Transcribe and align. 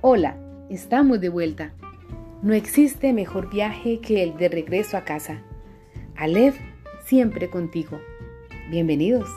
Hola, 0.00 0.36
estamos 0.70 1.20
de 1.20 1.28
vuelta. 1.28 1.72
No 2.40 2.54
existe 2.54 3.12
mejor 3.12 3.50
viaje 3.50 3.98
que 3.98 4.22
el 4.22 4.36
de 4.36 4.48
regreso 4.48 4.96
a 4.96 5.04
casa. 5.04 5.42
Aleph, 6.14 6.56
siempre 7.04 7.50
contigo. 7.50 7.98
Bienvenidos. 8.70 9.28